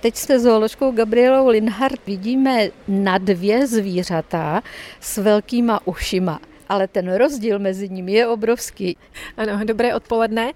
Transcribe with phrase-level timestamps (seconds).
[0.00, 4.62] Teď se zooložkou Gabrielou Linhardt vidíme na dvě zvířata
[5.00, 8.96] s velkýma ušima ale ten rozdíl mezi nimi je obrovský.
[9.36, 10.52] Ano, dobré odpoledne.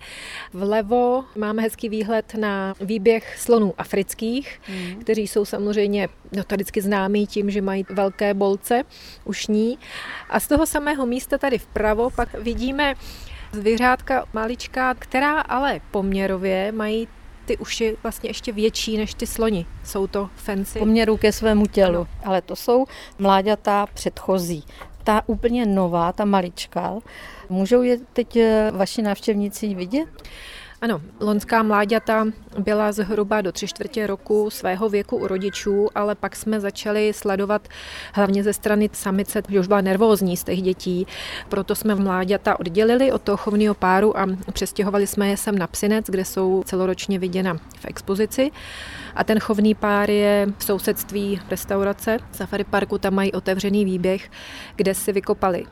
[0.52, 5.00] Vlevo máme hezký výhled na výběh slonů afrických, mm.
[5.00, 8.82] kteří jsou samozřejmě notoricky známí tím, že mají velké bolce
[9.24, 9.78] ušní.
[10.30, 12.94] A z toho samého místa tady vpravo pak vidíme
[13.52, 17.08] zvířátka maličká, která ale poměrově mají
[17.44, 19.66] ty uši vlastně ještě větší než ty sloni.
[19.84, 20.78] Jsou to fenci.
[20.78, 21.96] Poměru ke svému tělu.
[21.96, 22.08] Ano.
[22.24, 22.86] Ale to jsou
[23.18, 24.64] mláďata předchozí
[25.04, 26.94] ta úplně nová, ta malička,
[27.48, 30.08] můžou je teď eh, vaši návštěvníci vidět?
[30.82, 32.26] Ano, lonská mláďata
[32.58, 37.68] byla zhruba do tři čtvrtě roku svého věku u rodičů, ale pak jsme začali sledovat
[38.14, 41.06] hlavně ze strany samice, že už byla nervózní z těch dětí,
[41.48, 46.06] proto jsme mláďata oddělili od toho chovného páru a přestěhovali jsme je sem na Psinec,
[46.06, 48.50] kde jsou celoročně viděna v expozici.
[49.14, 54.30] A ten chovný pár je v sousedství restaurace Safari Parku, tam mají otevřený výběh,
[54.76, 55.66] kde si vykopali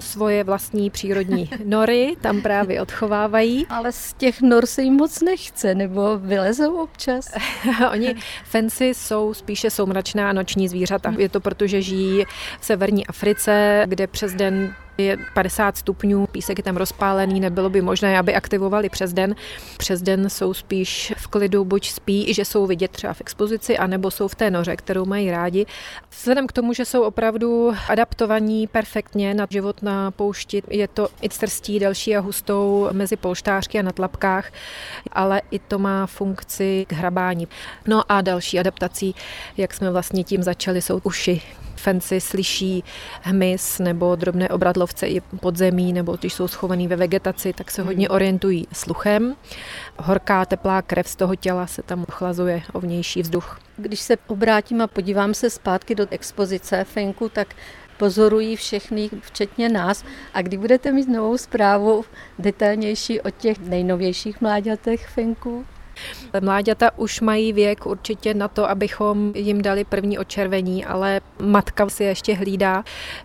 [0.00, 3.66] svoje vlastní přírodní nory, tam právě odchovávají.
[3.68, 7.28] Ale z těch nor se jim moc nechce, nebo vylezou občas?
[7.92, 11.14] Oni fenci jsou spíše soumračná noční zvířata.
[11.18, 12.24] Je to proto, že žijí
[12.60, 17.80] v severní Africe, kde přes den je 50 stupňů, písek je tam rozpálený, nebylo by
[17.80, 19.34] možné, aby aktivovali přes den.
[19.76, 24.10] Přes den jsou spíš v klidu, buď spí, že jsou vidět třeba v expozici, anebo
[24.10, 25.66] jsou v té noře, kterou mají rádi.
[26.10, 31.28] Vzhledem k tomu, že jsou opravdu adaptovaní perfektně na život na poušti, je to i
[31.28, 34.52] trstí delší a hustou mezi polštářky a na tlapkách,
[35.12, 37.48] ale i to má funkci k hrabání.
[37.86, 39.14] No a další adaptací,
[39.56, 41.42] jak jsme vlastně tím začali, jsou uši,
[41.80, 42.84] fenci slyší
[43.22, 48.06] hmyz nebo drobné obradlovce i podzemí, nebo když jsou schovaný ve vegetaci, tak se hodně
[48.06, 48.14] hmm.
[48.14, 49.36] orientují sluchem.
[49.98, 53.60] Horká, teplá krev z toho těla se tam ochlazuje o vnější vzduch.
[53.76, 57.54] Když se obrátím a podívám se zpátky do expozice Fenku, tak
[57.98, 60.04] pozorují všechny, včetně nás.
[60.34, 62.04] A kdy budete mít novou zprávu
[62.38, 65.66] detailnější o těch nejnovějších mláďatech Fenku?
[66.40, 72.04] Mláďata už mají věk určitě na to, abychom jim dali první očervení, ale matka si
[72.04, 72.84] ještě hlídá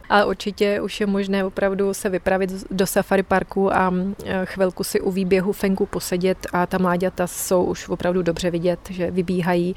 [0.09, 3.93] a určitě už je možné opravdu se vypravit do safari parku a
[4.25, 8.79] e, chvilku si u výběhu fenku posedět a ta mláďata jsou už opravdu dobře vidět,
[8.89, 9.75] že vybíhají.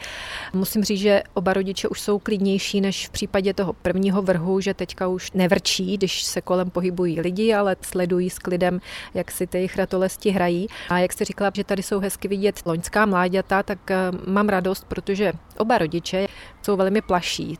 [0.53, 4.75] Musím říct, že oba rodiče už jsou klidnější než v případě toho prvního vrhu, že
[4.75, 8.81] teďka už nevrčí, když se kolem pohybují lidi, ale sledují s klidem,
[9.15, 10.67] jak si ty ratolesti hrají.
[10.89, 14.85] A jak jste říkala, že tady jsou hezky vidět loňská mláďata, tak eh, mám radost,
[14.89, 16.27] protože oba rodiče
[16.63, 17.59] jsou velmi plaší,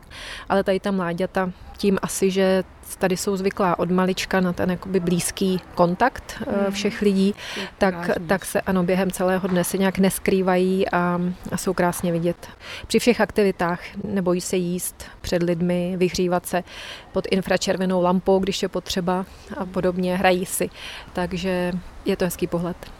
[0.49, 2.63] ale tady ta mláďata tím asi, že
[2.99, 6.71] tady jsou zvyklá od malička na ten jakoby blízký kontakt mm.
[6.71, 7.35] všech lidí,
[7.77, 11.19] tak, tak se ano, během celého dne se nějak neskrývají a,
[11.51, 12.47] a jsou krásně vidět.
[12.87, 16.63] Při všech aktivitách nebojí se jíst před lidmi, vyhřívat se
[17.11, 19.25] pod infračervenou lampou, když je potřeba
[19.57, 20.69] a podobně, hrají si.
[21.13, 21.71] Takže
[22.05, 22.98] je to hezký pohled.